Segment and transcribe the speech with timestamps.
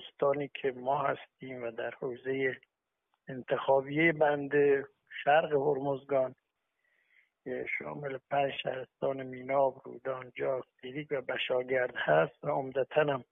[0.00, 2.60] استانی که ما هستیم و در حوزه
[3.28, 4.52] انتخابی بند
[5.24, 6.34] شرق هرمزگان
[7.78, 13.24] شامل پنج شهرستان میناب، رودان، جاز، دیریک و بشاگرد هست و عمدتا هم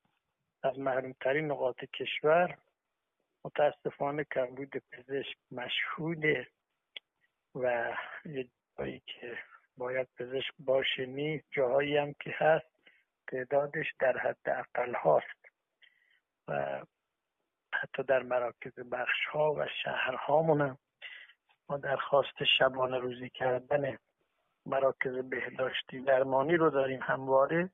[0.63, 2.59] از محرومترین نقاط کشور
[3.45, 6.47] متاسفانه کمبود پزشک مشهوده
[7.55, 7.95] و
[8.25, 8.49] یه
[8.79, 9.39] جایی که
[9.77, 12.67] باید پزشک باشه نیست جاهایی هم که هست
[13.27, 15.48] تعدادش در حد اقل هاست.
[16.49, 16.83] و
[17.75, 20.79] حتی در مراکز بخش ها و شهرهامون هم
[21.69, 23.99] ما درخواست شبانه روزی کردن
[24.67, 27.71] مراکز بهداشتی درمانی رو داریم همواره.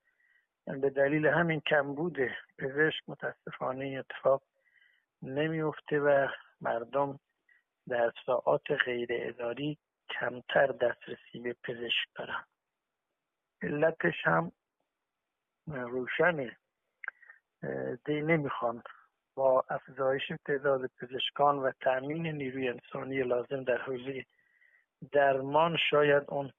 [0.66, 2.16] به دلیل همین کمبود
[2.59, 4.42] پزشک متاسفانه اتفاق
[5.23, 6.29] نمیفته و
[6.60, 7.20] مردم
[7.88, 9.79] در ساعات غیر اداری
[10.10, 12.45] کمتر دسترسی به پزشک دارن.
[13.62, 14.52] علتش هم
[15.66, 16.56] روشنه.
[18.04, 18.82] دی نمی‌خوان.
[19.34, 24.24] با افزایش تعداد پزشکان و تأمین نیروی انسانی لازم در حوزه
[25.12, 26.52] درمان شاید اون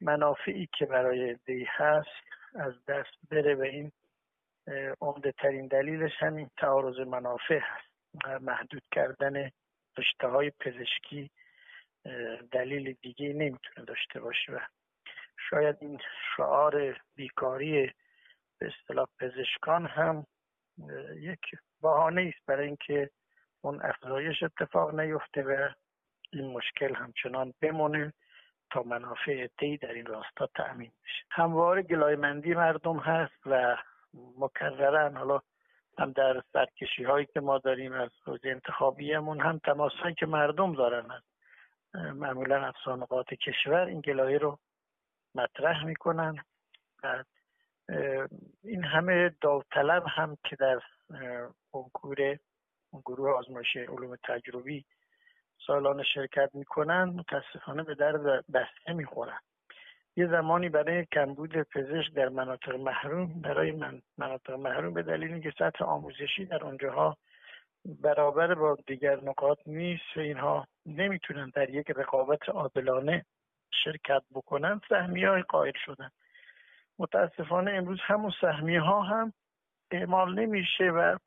[0.00, 3.92] منافعی که برای دی هست از دست بره و این
[5.00, 7.94] عمده ترین دلیلش همین تعارض منافع هست.
[8.42, 9.50] محدود کردن
[9.98, 11.30] رشته های پزشکی
[12.52, 14.58] دلیل دیگه نمی‌تونه داشته باشه و
[15.50, 16.00] شاید این
[16.36, 17.92] شعار بیکاری
[18.64, 20.26] به اصطلاح پزشکان هم
[21.16, 21.40] یک
[21.82, 23.10] بهانه است برای اینکه
[23.60, 25.68] اون افزایش اتفاق نیفته و
[26.32, 28.12] این مشکل همچنان بمونه
[28.70, 31.24] تا منافع دی در این راستا تأمین بشه.
[31.30, 33.76] همواره گلایمندی مردم هست و
[34.38, 35.40] مکررن حالا
[35.98, 40.74] هم در سرکشی هایی که ما داریم از حوزه انتخابیمون هم تماس هایی که مردم
[40.74, 41.26] دارن هست.
[41.94, 44.58] معمولا افسانقات کشور این گلایه رو
[45.34, 46.44] مطرح می‌کنن.
[47.02, 47.24] و
[48.64, 50.80] این همه داوطلب هم که در
[51.72, 52.38] کنکور
[52.92, 54.84] گروه آزمایش علوم تجربی
[55.66, 59.38] سالانه شرکت می‌کنن متاسفانه به درد بسته می‌خورن
[60.16, 65.52] یه زمانی برای کمبود پزشک در مناطق محروم برای من مناطق محروم به دلیل اینکه
[65.58, 67.16] سطح آموزشی در اونجاها
[67.84, 73.24] برابر با دیگر نقاط نیست و اینها نمی‌تونن در یک رقابت عادلانه
[73.84, 76.10] شرکت بکنن سهمیه های قائل شدن.
[76.98, 79.32] متاسفانه امروز همون سهمیه ها هم
[79.90, 81.18] اعمال نمیشه و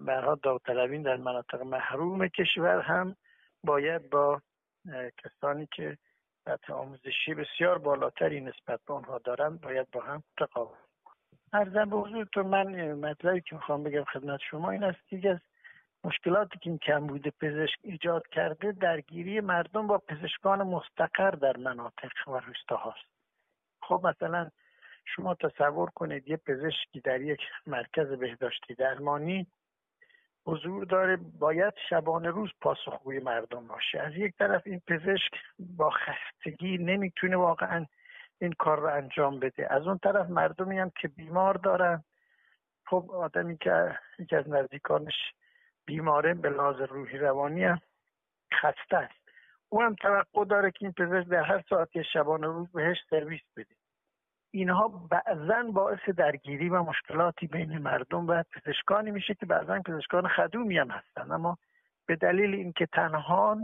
[0.00, 3.16] برها داوطلبین در مناطق محروم کشور هم
[3.64, 4.42] باید با
[5.24, 5.98] کسانی که
[6.44, 10.78] سطح آموزشی بسیار بالاتری نسبت به آنها دارن باید با هم رقابت
[11.52, 15.38] ارزم به حضورتون من مطلبی که می‌خوام بگم خدمت شما این است که از
[16.04, 22.40] مشکلاتی که این کمبود پزشک ایجاد کرده درگیری مردم با پزشکان مستقر در مناطق و
[22.76, 23.15] هاست
[23.88, 24.50] خب مثلا
[25.04, 29.46] شما تصور کنید یه پزشکی در یک مرکز بهداشتی درمانی
[30.46, 34.00] حضور داره باید شبانه روز پاسخگوی مردم باشه.
[34.00, 37.86] از یک طرف این پزشک با خستگی نمی‌تونه واقعا
[38.40, 39.72] این کار رو انجام بده.
[39.72, 42.04] از اون طرف مردمی هم که بیمار دارن
[42.86, 45.32] خب آدمی که یکی از نزدیکانش
[45.86, 47.80] بیماره به لحاظ روحی روانی هم
[48.54, 49.25] خسته است
[49.68, 53.74] او هم توقع داره که این پزشک در هر ساعتی شبانه روز بهش سرویس بده.
[54.50, 60.78] اینها بعضا باعث درگیری و مشکلاتی بین مردم و پزشکانی میشه که بعضا پزشکان خدومی
[60.78, 61.32] هم هستن.
[61.32, 61.58] اما
[62.06, 63.58] به دلیل اینکه تنها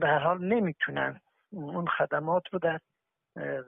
[0.00, 1.20] به هر حال نمی‌تونن
[1.52, 2.80] اون خدمات رو در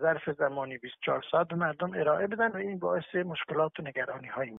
[0.01, 4.57] ظرف زمانی 24 ساعت به مردم ارائه بدن و این باعث مشکلات و نگرانی هایی